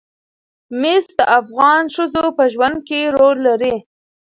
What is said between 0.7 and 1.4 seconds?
مس د